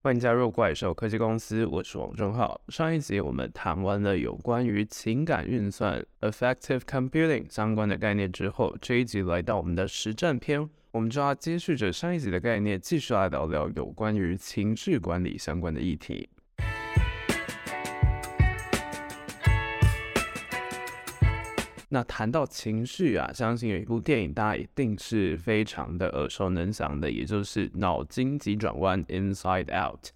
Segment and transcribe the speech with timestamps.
[0.00, 2.60] 欢迎加入怪兽科技公司，我是王正浩。
[2.68, 16.28] 上一集我们谈完了有关于情感运算 （effective computing） 相关的概念之后，这一集来到我们的实战篇，我们就要接续着上一集的概念，继续来聊聊有关于情绪管理相关的议题。
[21.90, 30.10] 那谈到情绪啊，相信有一部电影大家一定是非常的耳熟能详的，也就是《脑筋急转弯》（Inside Out）。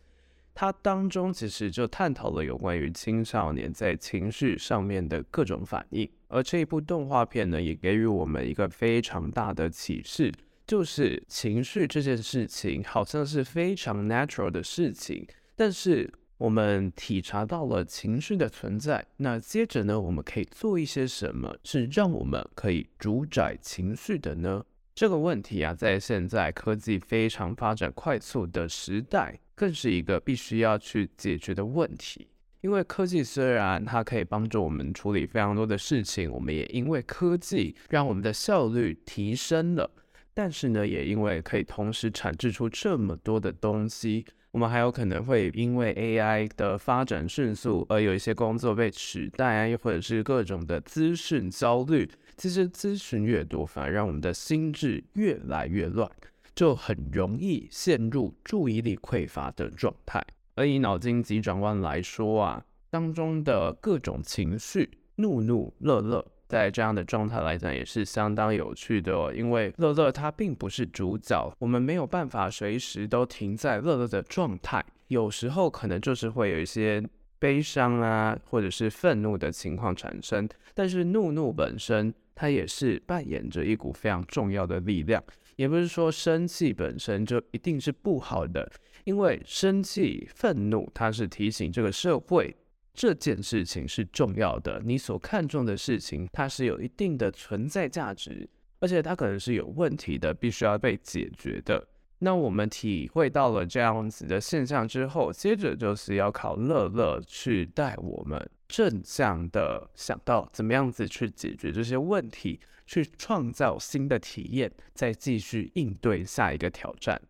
[0.54, 10.30] 它当中其实就探讨了有关于青少年在情绪上面的各种反应，而这一部动画片呢，也给予我们一个非常大的启示，
[10.66, 16.12] 就是情绪这件事情好像是非常 natural 的事情，但是。
[16.42, 24.64] 我们体察到了情绪的存在，那接着呢，我们可以做一些什么，是让我们可以主宰情绪的呢？
[24.92, 32.26] 这个问题啊，在现在科技非常发展快速的时代，更是一个必须要去解决的问题。
[32.60, 39.88] 因为科技虽然它可以帮助我们处理非常多的事情，我们也因为科技让我们的效率提升了，
[40.34, 44.26] 但是呢，也因为可以同时产制出这么多的东西。
[44.52, 52.08] 我们还有可能会因为 AI 的发展迅速而有一些工作被取代啊，又或者是各种的资讯焦虑。
[52.36, 56.10] 其实资讯越多，反而让我们的心智越来越乱，
[56.54, 60.22] 就很容易陷入注意力匮乏的状态。
[60.54, 66.26] 而以脑筋急转弯来说啊，当中的各种情绪，怒怒乐乐。
[66.52, 69.32] 在这样的状态来讲，也是相当有趣的哦。
[69.34, 74.84] 因为乐乐他并不是主角，我们没有办法随时都停在乐乐的状态。
[75.08, 77.02] 有时候可能就是会有一些
[77.38, 80.46] 悲伤啊，或者是愤怒的情况产生。
[80.74, 85.24] 但是怒怒本身，它也是扮演着一股非常重要的力量。
[85.56, 88.70] 也不是说生气本身就一定是不好的，
[89.04, 92.54] 因为生气、愤怒，它是提醒这个社会。
[92.94, 98.48] 这件事情是重要的，你所看重的事情，它是有一定的存在价值，
[98.80, 101.88] 而且它可能是有问题的，必须要被解决的。
[102.18, 117.20] 那我们体会到了这样子的现象之后，接着就是要靠乐乐去带我们正向的想到怎么样子去解决这些问题，去创造新的体验，再继续应对下一个挑战。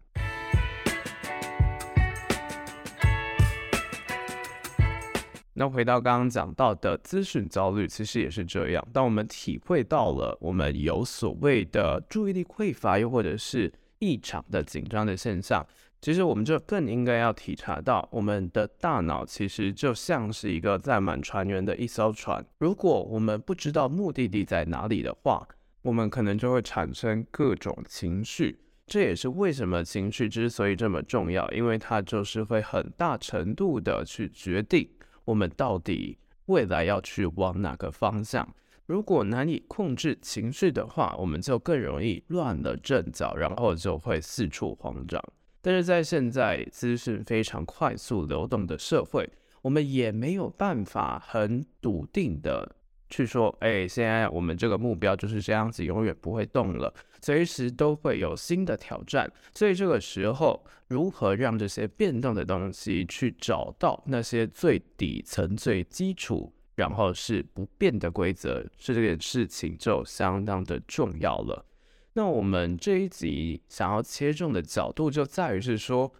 [5.62, 8.84] 那回到刚刚讲到的资讯焦虑，其实也是这样。
[8.92, 15.64] 当我们体会到了我们有所谓的注意力匮乏，又或者是异常的紧张的现象，
[16.00, 22.44] 其实我们就更应该要体察到，我们的大脑其实就像是一个载满船员的一艘船。
[22.58, 25.46] 如果我们不知道目的地在哪里的话，
[25.82, 28.58] 我们可能就会产生各种情绪。
[28.88, 34.90] 这也是为什么情绪之所以这么重要，因为它就是会很大程度的去决定。
[35.24, 38.48] 我们到底未来要去往哪个方向？
[38.86, 45.22] 如果难以控制情绪的话，我们就更容易乱了阵脚，然后就会四处慌张。
[45.60, 49.30] 但是在现在资讯非常快速流动的社会，
[49.62, 52.76] 我们也没有办法很笃定的。
[53.12, 59.30] 去说，哎，现在我们这个目标就是这样子，永远不会动了，随时都会有新的挑战。
[59.54, 71.66] 所以这个时候，如何让这些变动的东西去找到那些最底层、最基础，然后是不变的规则，是这件事情就相当的重要了。
[72.14, 76.10] 那我们这一集想要切中的角度就在于是说。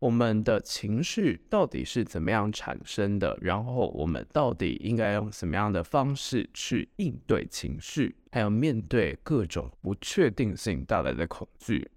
[0.00, 3.36] 我们的情绪到底是怎么样产生的？
[3.40, 11.90] 然后我们到底应该用什么样的方式去应对情绪，还有面对各种不确定性带来的恐惧？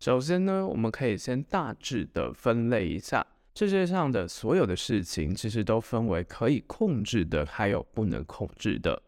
[0.00, 3.24] 首先呢，我们可以先大致的分类一下，
[3.54, 9.00] 世界上的所有的事情其实都分为可以控制的，还有不能控制的。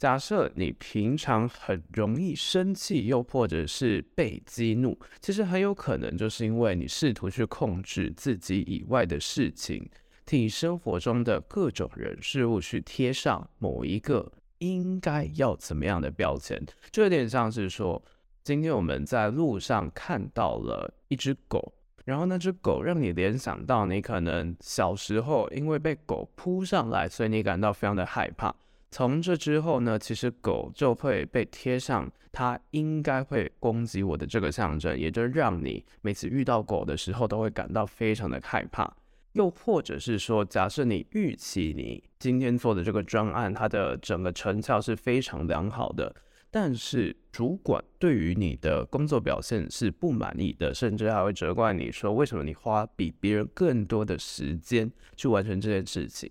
[0.00, 9.86] 假设你平常很容易生气，又或者是被激怒，其实很有可能就是因为你试图去控制自己以外的事情，
[10.24, 16.58] 替生活中的各种人事物去贴上某一个应该要怎么样的标签，
[16.90, 18.02] 就有点像是说，
[18.42, 21.74] 今天我们在路上看到了一只狗，
[22.06, 28.56] 然后那只狗让你联想到你可能小时候因为被狗扑上来，所以你感到非常的害怕。
[28.90, 38.92] 从这之后呢，其实狗就会被贴上它应该会攻击我的这个象征，也就让你每次遇到狗的时候都会感到非常的害怕。
[39.34, 46.12] 又或者是说，假设你预期你今天做的这个专案，它的整个成效是非常良好的，
[46.50, 56.28] 但是主管对于你的工作表现是不满意的，甚至还会责怪你说，为什么你花比别人更多的时间去完成这件事情。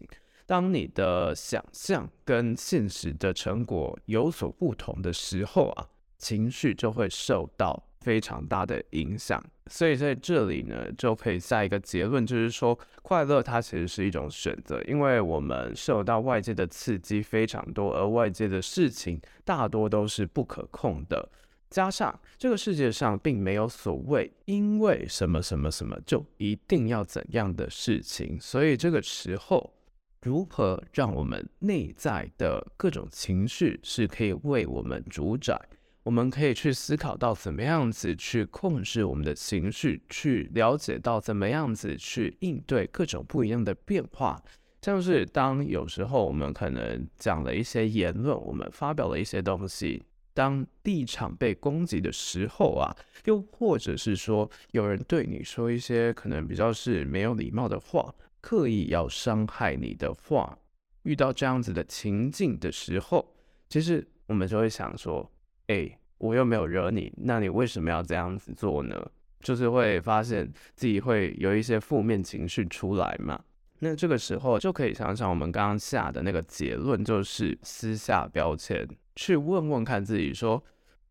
[0.50, 5.88] 当你的想象跟现实的成果有所不同的时候啊，
[6.18, 9.40] 情绪就会受到非常大的影响。
[9.68, 21.30] 所以在这里呢，就可以下一个结论，就是说，快乐它其实是一种选择，因为我们受到外界的刺激非常多，而外界的事情大多都是不可控的。
[21.70, 29.76] 加上这个世界上并没有所谓因为什么什么什么就一定要怎样的事情，所以这个时候。
[30.22, 35.58] 如何让我们内在的各种情绪是可以为我们主宰？
[36.04, 44.42] 我们可以去思考到怎么样子去控制我们的情绪，去了解到怎么样子去应对各种不一样的变化。
[44.82, 52.96] 像是当有时候我们可能讲了一些言论，我们发表了一些东西，当立场被攻击的时候啊，
[53.26, 58.14] 又或者是说有人对你说一些可能比较是没有礼貌的话。
[58.42, 60.58] 刻意要伤害你的话，
[61.04, 63.34] 遇到这样子的情境的时候，
[63.68, 65.30] 其实我们就会想说
[65.68, 68.96] ：“哎，我又没有惹你，那你为什么要这样子做呢？”
[69.42, 73.42] 就是会发现自己会有一些负面情绪出来嘛。
[73.80, 80.62] 那这个时候就可以想想我们刚刚下的那个结论，就是私下标签，去问问看自己说：“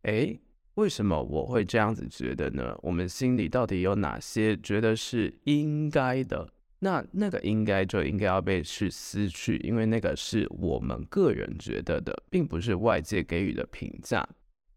[0.03, 0.37] 哎，
[0.75, 2.77] 为什么我会这样子觉得呢？
[2.83, 6.47] 我们心里到底有哪些觉得是应该的？”
[6.79, 14.27] 那那个应该就应该要被去撕去，因为那个是我们个人觉得的，并不是外界给予的评价。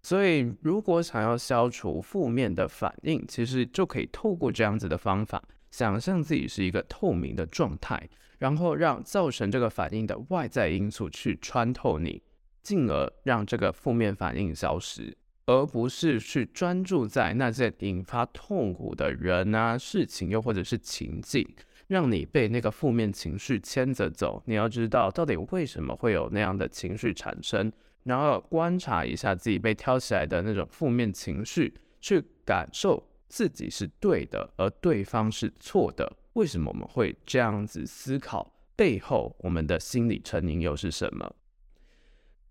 [0.02, 5.40] 所以，如果想要消除负面的反应，其实就可以透过这样子的方法，
[5.70, 8.08] 想象自己是一个透明的状态，
[8.38, 12.20] 然后让造成这个反应的外在因素去穿透你，
[12.64, 15.16] 进而让这个负面反应消失，
[15.46, 21.49] 而不是去专注在那些引发痛苦的人啊、事情，又或者是情境。
[21.87, 27.73] 让你被那个负面情绪牵着走，你要知道到底为什么会有那样的情绪产生，
[28.05, 36.12] 然后观察一下自己被挑起来的那种负面情绪，去感受自己是对的，而对方是错的。
[36.34, 38.52] 为什么我们会这样子思考？
[38.75, 41.31] 背后我们的心理成因又是什么？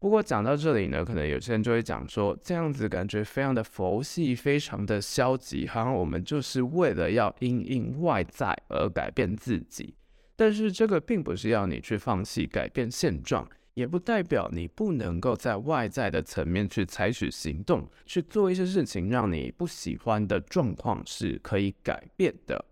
[0.02, 9.94] 不过讲到这里呢，可能有些人就会讲说，这样子感觉非常的佛系，非常的消极，好像我们就是为了要因应外在而改变自己。
[10.36, 22.66] 但是这个并不是要你去放弃改变现状，也不代表你不能够在外在的层面去采取行动，去做一些事情，让你不喜欢的状况是可以改变的。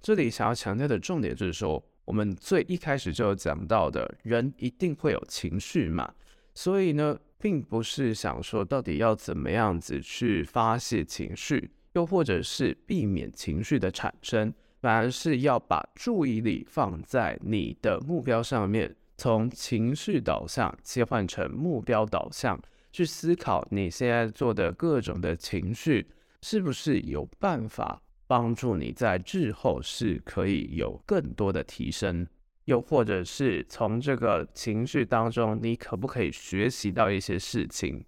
[0.00, 6.14] 这里想要强调的重点就是说，我们最一开始就有讲到的，人一定会有情绪嘛。
[6.56, 22.58] 所以呢，并不是想说到底要怎么样子去发泄情绪，又或者是避免情绪的产生，反而是要把注意力放在你的目标上面，从情绪导向切换成目标导向，
[22.90, 26.06] 去思考你现在做的各种的情绪，
[26.40, 32.26] 是不是有办法帮助你在日后是可以有更多的提升。
[32.66, 38.04] 又或者是从这个情绪当中，你可不可以学习到一些事情？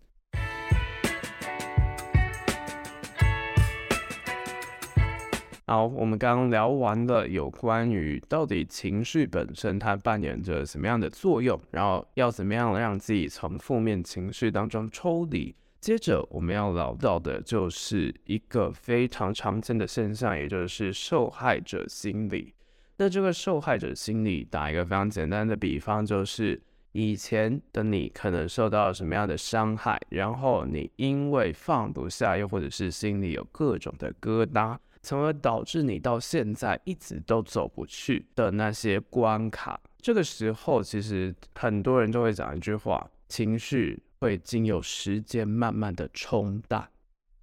[5.65, 15.55] 好，我们刚刚聊完了有关于到底情绪本身它扮演着什么样的作用，然后要怎么样让自己从负面情绪当中抽离。
[15.81, 22.55] 接着我们要聊到的就是一个非常常见的现象，也就是受害者心理。
[23.01, 39.81] 那这个受害者心理，打一个非常简单的比方，就是以前的你可能受到了什么样的伤害，然后你因为放不下，又或者是心里有各种的疙瘩，从而导致你到现在一直都走不去的那些关卡。
[39.99, 46.89] 这个时候，其实很多人就会讲一句话：情绪会经由时间慢慢的冲淡。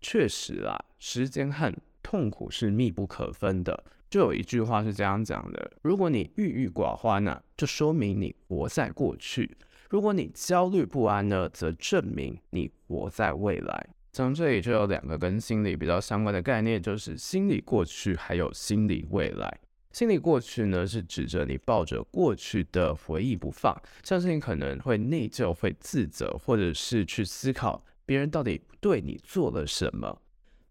[0.02, 3.86] 确实啊，时间和痛苦是密不可分的。
[4.16, 9.46] 就有一句话是这样讲的：如果你郁郁寡欢呢，就说明你活在过去；
[9.90, 13.90] 如果你焦虑不安呢，则证明你活在未来。
[14.14, 19.60] 从这里就有两个跟心理比较相关的概念，就是心理过去还有心理未来。
[19.92, 30.22] 心理过去呢，是指着你抱着过去的回忆不放，相信可能会内疚、会自责，或者是去思考别人到底对你做了什么。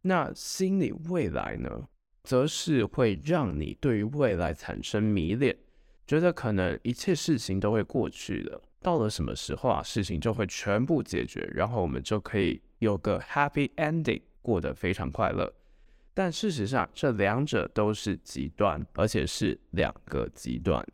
[0.01, 1.87] 那心理未来呢？
[2.25, 5.57] 则是会让你对于未来产生迷恋，
[6.07, 15.53] 觉得可能一切事情都会过去了，到了什么时候啊，事情就会全部解决，然后我们就可以有个 happy ending，过得非常快乐。
[16.15, 20.85] 但事实上，这两者都是极端，而且是两个极端。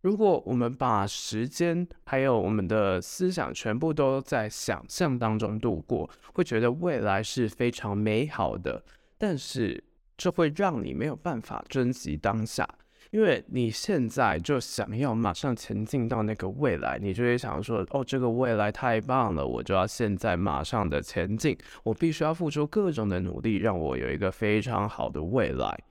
[0.00, 8.82] 如果我们把时间还有我们的思想全部都在想象当中度过，会觉得未来是非常美好的，
[9.18, 9.82] 但是
[10.20, 12.68] 这会让你没有办法珍惜当下。
[13.10, 25.82] 因为你现在就想要马上前进到那个未来，你就会想说：“哦，这个未来太棒了，我就要现在马上的前进，我必须要付出各种的努力，让我有一个非常好的未来。”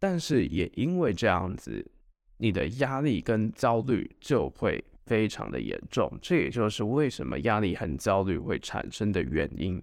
[0.00, 1.88] 但是也因为这样子，
[2.38, 9.80] 你的压力跟焦虑就会非常的严重，这也就是为什么压力和焦虑会产生的原因。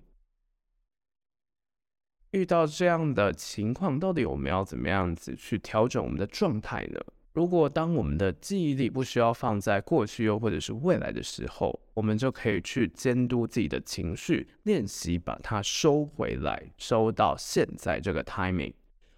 [2.32, 7.00] 遇到这样的情况，到底我们要怎么样子去调整我们的状态呢？
[7.34, 18.74] 如果当我们的记忆力不需要放在过去又或者是未来的时候，我们就可以去监督自己的情绪，练习把它收回来，收到现在这个 timing。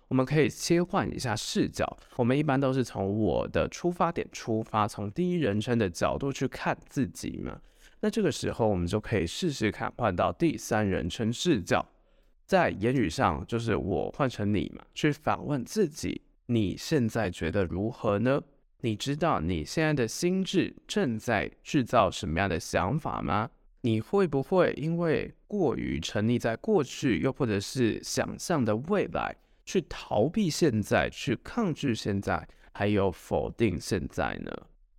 [0.07, 7.59] 我们可以切换一下视角，我们一般都是从我的出发点出发，从第一人称的角度去看自己嘛。
[8.01, 11.87] 那这个时候，我们就可以试试看换到第三人称视角。
[12.53, 18.39] 在言语上，就是我换成你嘛，去反问自己：你现在觉得如何呢？
[18.81, 23.49] 你知道你现在的心智正在制造什么样的想法吗？
[23.81, 34.51] 你会不会因为过于沉溺在过去，又或者是想象的未来，去逃避现在，去抗拒现在，还有否定现在呢？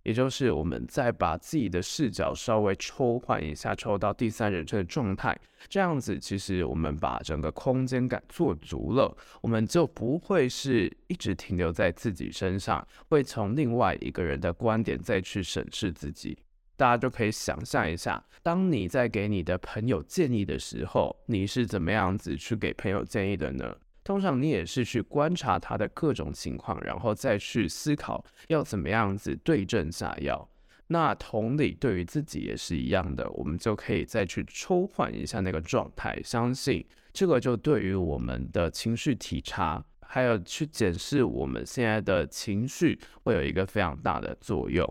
[0.05, 5.35] 也就是我们再把自己的视角稍微抽换一下，抽到第三人称的状态，
[5.67, 16.37] 这样子其实我们把整个空间感做足了，我们就不会是一直停留在自己身上，会从另外一个人的观点再去审视自己。
[16.77, 23.75] 大家就可以想象一下，当你在给你的朋友建议的时候，你是怎么样子去给朋友建议的呢？
[24.05, 30.47] 通常你也是去观察他的各种情况，然后再去思考要怎么样子对症下药。
[30.87, 36.21] 那同理，对于自己也是一样的，我们就可以再去抽换一下那个状态。
[36.23, 44.87] 相信这个就对于我们的情绪体察，还有去检视我们现在的情绪，会有一个非常大的作用。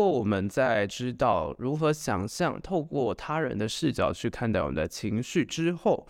[0.00, 6.08] 过我们在知道如何想象透过他人的视角去看待我们的情绪之后，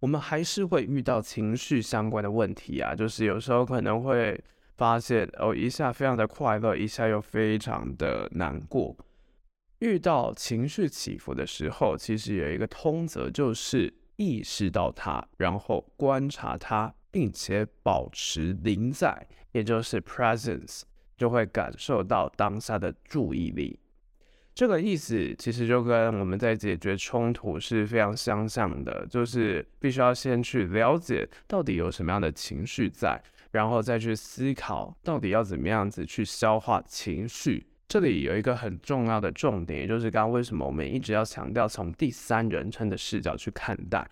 [0.00, 4.38] 我们还是会遇到情绪相关的问题啊，就是有时候可能会
[4.76, 8.94] 发现哦，一下非常的快乐，一下又非常的难过。
[9.78, 20.82] 遇到情绪起伏的时候，其实有一个通则，就是意识到它，然后观察它，并且保持临在，也就是 presence。
[21.20, 23.78] 就会感受到当下的注意力，
[24.54, 37.66] 这个意思其实就跟我们在解决冲突是非常相像的，就是必须要先去了解到底有什么样的情绪在，然后再去思考到底要怎么样子去消化情绪。
[37.86, 44.08] 这里有一个很重要的重点，也就是刚刚为什么我们一直要强调从第三人称的视角去看待，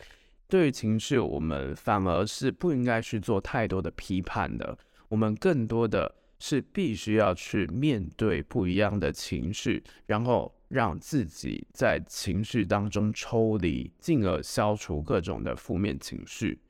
[0.46, 4.76] 对于情绪，我们反而是不应该去做太多的批判的，
[5.08, 6.16] 我们更多的。
[6.38, 16.60] 是必须要去面对不一样的情绪，然后让自己在情绪当中抽离，进而消除各种的负面情绪。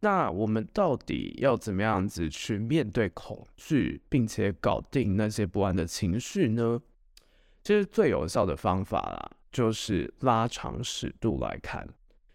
[0.00, 6.82] 那我们到底要怎么样子去面对恐惧，并且搞定那些不安的情绪呢？
[7.62, 11.88] 其实最有效的方法啦，就是拉长尺度来看，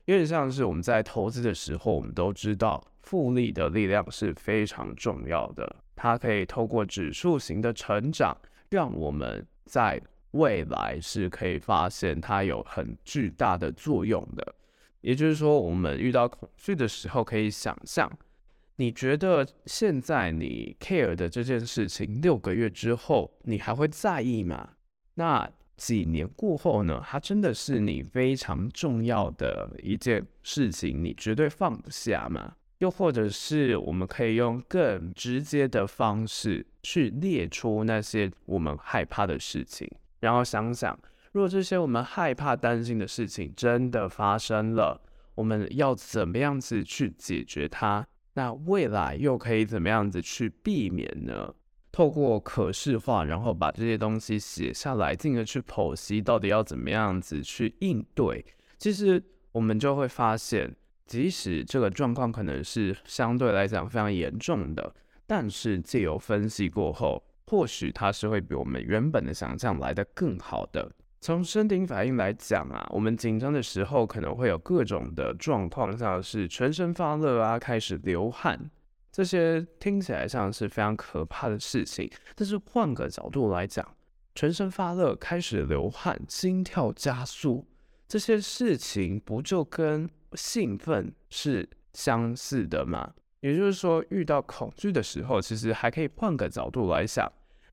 [0.06, 5.84] 有点像是我们在投资的时候，我们都知道复利的力量是非常重要的。
[5.98, 8.38] 它可以透过指数型的成长，
[8.70, 10.00] 让我们在
[10.32, 14.56] 未来是可以发现它有很巨大的作用的。
[15.01, 18.10] 也就是说，我们遇到恐惧的时候，可以想象，
[18.75, 24.74] 你觉得现在你 care 的这件事情，六个月之后你还会在意吗？
[25.16, 27.01] 那几年过后呢？
[27.06, 32.56] 它真的是你非常重要的一件事情，你绝对放不下吗？
[32.80, 40.98] 又或者是我们可以用更直接的方式去列出那些我们害怕的事情，然后想想，
[41.32, 45.02] 如果这些我们害怕、担心的事情真的发生了，
[45.34, 48.06] 我们要怎么样子去解决它？
[48.34, 51.56] 那未来又可以怎么样子去避免呢？
[51.92, 58.46] 透过可视化，然后把这些东西写下来，进而去剖析到底要怎么样子去应对，
[58.78, 60.76] 其实我们就会发现。
[61.08, 64.94] 即使这个状况可能是相对来讲非常严重的，
[65.26, 70.92] 但是借由分析过后，或许它是会比我们原本的想象来得更好的。
[71.20, 78.70] 从身体反应来讲啊，我们紧张的时候可能会有各种的状况，像是全身发热啊，开始流汗，
[79.12, 82.10] 这些听起来像是非常可怕的事情。
[82.36, 83.84] 但是换个角度来讲，
[84.36, 87.66] 全身发热、开始流汗、心跳加速，
[88.08, 93.13] 这些事情不就跟兴奋是相似的吗？
[93.41, 97.29] 也就是说，遇到恐惧的时候，其实还可以换个角度来想。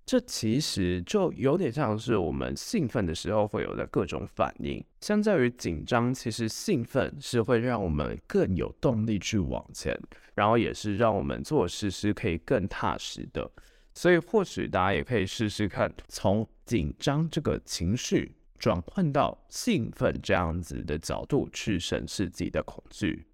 [0.06, 9.98] 这其实就有点像是我们兴奋的时候会有的各种反应，相较于紧张，其实兴奋是会让我们更有动力去往前，
[10.34, 13.50] 然后也是让我们做事是可以更踏实的。
[13.94, 23.26] 所以或许大家也可以试试看，从紧张这个情绪转换到兴奋这样子的角度去审视自己的恐惧。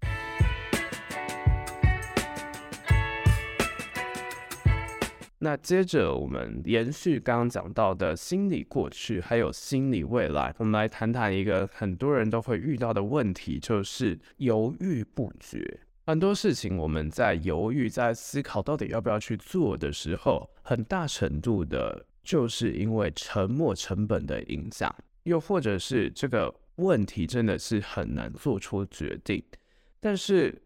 [5.43, 15.79] 那接着我们延续刚刚讲到的心理过去，还有心理未来，我们来谈谈一个很多人都会遇到的问题，就是犹豫不决。
[16.05, 29.43] 很多事情我们在犹豫、在思考到底要不要去做的时候，很大程度的就是因为沉没成本的影响，又或者是这个问题真的是很难做出决定，
[29.99, 30.61] 但是。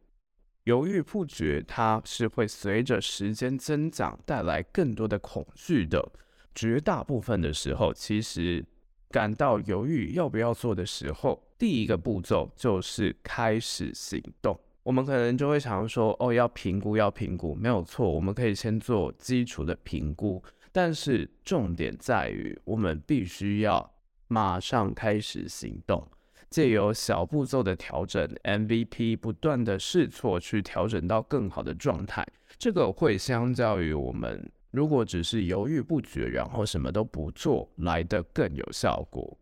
[0.66, 6.12] 犹豫不决，它是会随着时间增长带来更多的恐惧的。
[6.56, 8.66] 绝大部分的时候，其实
[9.12, 14.60] 感到犹豫要不要做的时候，第一个步骤就是开始行动。
[14.82, 20.44] 我们可能就会常说：“哦，要评估，要评估，没有错，我们可以先做基础的评估。”
[20.74, 23.95] 但是重点在于，我们必须要
[24.36, 26.06] 马上开始行动。
[26.50, 32.26] 借由小步骤的调整，MVP 不断的试错，去调整到更好的状态。
[32.58, 39.38] 这个会相较于我们如果只是犹豫不决，然后什么都不做，来得更有效果。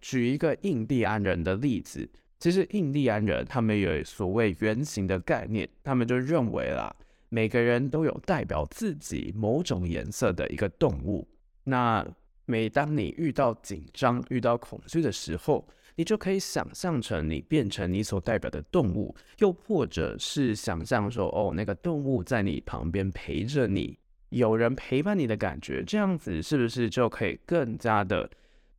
[0.00, 6.94] 举一个印第安人的例子，其实印第安人他们有所谓原型的概念，他们就认为啦，
[7.28, 11.28] 每个人都有代表自己某种颜色的一个动物。
[11.64, 12.06] 那
[12.50, 23.98] 每当你遇到紧张、遇到恐惧的时候，你就可以想象成你变成你所代表的动物，又或者是想象说，哦，那个动物在你旁边陪着你，
[24.30, 28.30] 有人陪伴你的感觉，这样子是不是就可以更加的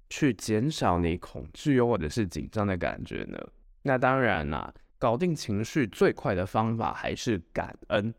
[0.09, 3.37] 去减少你恐惧又或者是紧张的感觉呢？
[3.83, 8.11] 那当然啦，搞定情绪最快的方法还是感恩。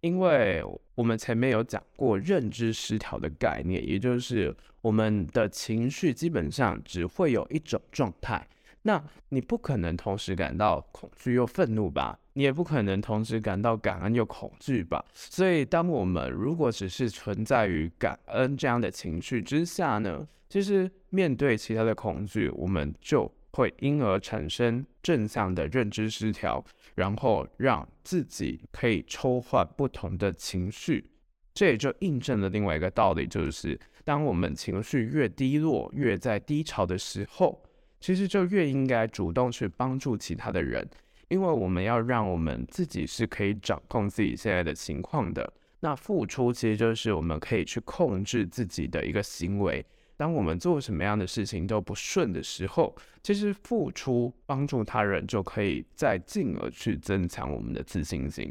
[0.00, 0.62] 因为
[0.94, 8.46] 我们前面有讲过认知失调的概念，也就是我们的情绪基本上只会有一种状态。
[8.82, 12.16] 那你不可能同时感到恐惧又愤怒吧？
[12.34, 15.04] 你也不可能同时感到感恩又恐惧吧？
[15.12, 26.64] 所以，当我们如果只是存在于感恩这样的情绪之下呢，其实面对其他的恐惧，我们就会因而产生正向的认知失调。
[26.94, 31.04] 然后让自己可以抽换不同的情绪，
[31.52, 37.62] 这也就印证了另外一个道理，就是当我们情绪越低落、越在低潮的时候，
[38.00, 40.88] 其实就越应该主动去帮助其他的人，
[41.28, 45.52] 因为我们要让我们自己是可以掌控自己现在的情况的。
[45.80, 49.84] 那付出其实就是我们可以去控制自己的一个行为。
[50.18, 58.50] 当我们做什么样的事情都不顺的时候，其实付出帮助他人就可以再进而去增强我们的自信心。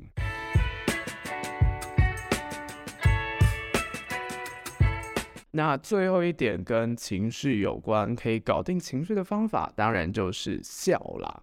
[5.50, 11.42] 那最后一点跟情绪有关，可以搞定情绪的方法，当然就是笑啦。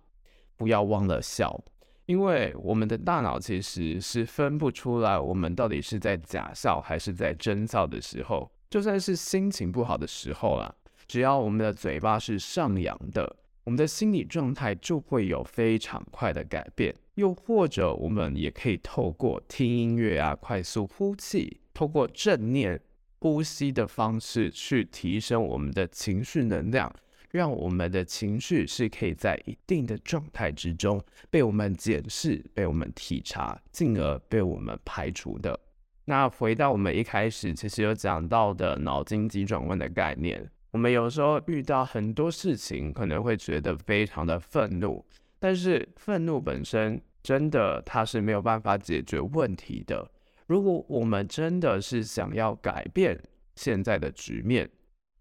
[0.57, 1.61] 不要忘了笑，
[2.07, 8.49] 因为我们的大脑其实是分不出来我们到底是在假笑还是在真笑的时候。
[8.73, 10.75] 就算是心情不好的时候啦，
[11.07, 16.95] 只要我们的嘴巴是上扬的，我们的心理状态就会有非常快的改变。
[17.17, 22.81] 又或者，我们也可以透过听音乐啊，快速呼气，透过正念
[23.19, 26.91] 呼吸的方式去提升我们的情绪能量，
[27.31, 35.61] 让我们的情绪是可以在一定的状态之中被我们检视、被我们体察，进而被我们排除的。
[36.05, 45.05] 那回到我们一开始其实有讲到的脑筋急转弯的概念，我们有时候遇到很多事情，可能会觉得非常的愤怒，
[45.39, 50.11] 但是愤怒本身真的它是没有办法解决问题的。
[50.47, 53.19] 如果我们真的是想要改变
[53.55, 54.69] 现在的局面，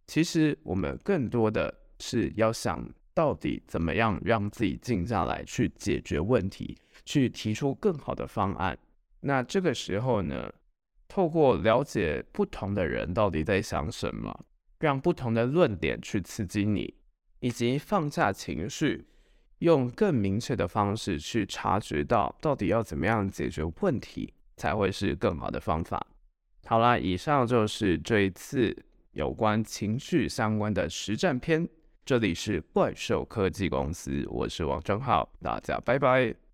[0.07, 8.77] 其实我们更多的是要想到底怎么样让自己静下来去解决问题，去提出更好的方案。
[9.21, 10.51] 那这个时候呢，
[11.11, 14.45] 透过了解不同的人到底在想什么，
[14.79, 16.93] 让不同的论点去刺激你，
[17.41, 19.05] 以及放下情绪，
[19.57, 26.01] 用更明确的方式去察觉到到底要怎么样解决问题，才会是更好的方法。
[26.65, 28.73] 好啦，以上就是这一次
[29.11, 31.67] 有关情绪相关的实战篇。
[32.05, 36.50] 这里是怪兽科技公司，我是王正浩，大家拜拜。